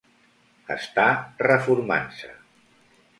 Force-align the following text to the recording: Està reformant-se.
Està 0.75 1.05
reformant-se. 1.49 2.33